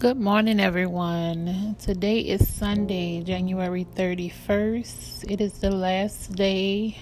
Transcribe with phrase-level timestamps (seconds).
[0.00, 1.76] Good morning, everyone.
[1.78, 5.30] Today is Sunday, January 31st.
[5.30, 6.96] It is the last day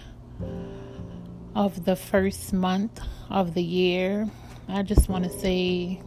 [1.54, 3.00] of the first month
[3.30, 4.28] of the year.
[4.66, 6.02] I just want to say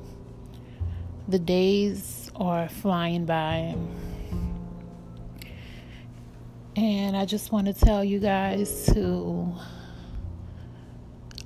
[1.30, 3.78] the days are flying by.
[6.76, 9.56] And I just want to tell you guys to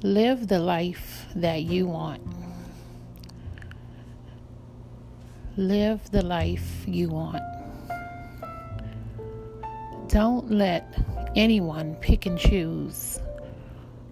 [0.02, 2.45] live the life that you want.
[5.58, 7.42] Live the life you want.
[10.10, 11.00] Don't let
[11.34, 13.22] anyone pick and choose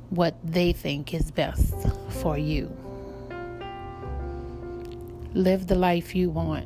[0.10, 1.76] what they think is best
[2.08, 2.72] for you.
[5.34, 6.66] Live the life you want.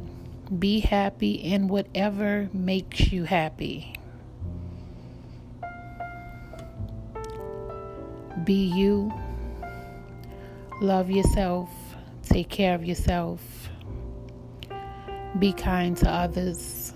[0.60, 3.96] Be happy in whatever makes you happy.
[8.44, 9.12] Be you.
[10.82, 11.72] Love yourself.
[12.22, 13.42] Take care of yourself
[15.40, 16.94] be kind to others,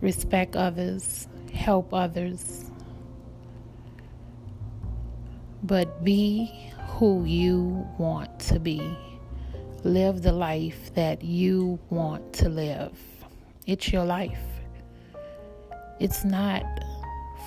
[0.00, 2.70] respect others, help others,
[5.62, 8.82] but be who you want to be.
[9.84, 12.96] Live the life that you want to live.
[13.66, 14.38] It's your life.
[15.98, 16.64] It's not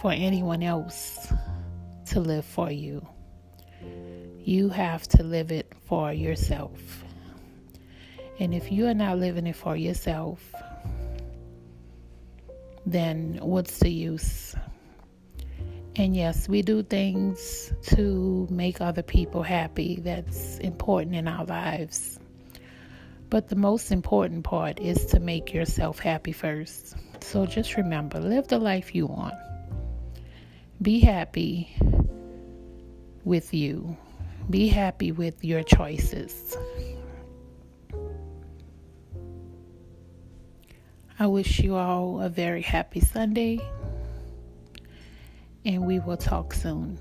[0.01, 1.31] for anyone else
[2.07, 3.05] to live for you.
[4.39, 7.05] You have to live it for yourself.
[8.39, 10.53] And if you are not living it for yourself,
[12.85, 14.55] then what's the use?
[15.95, 19.99] And yes, we do things to make other people happy.
[20.01, 22.19] That's important in our lives.
[23.29, 26.95] But the most important part is to make yourself happy first.
[27.21, 29.35] So just remember live the life you want.
[30.81, 31.75] Be happy
[33.23, 33.97] with you,
[34.49, 36.55] be happy with your choices.
[41.17, 43.61] I wish you all a very happy Sunday,
[45.63, 46.99] and we will talk soon.